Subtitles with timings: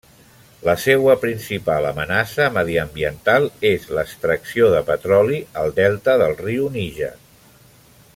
[0.67, 7.13] La seua principal amenaça mediambiental és l'extracció de petroli al delta del riu Níger.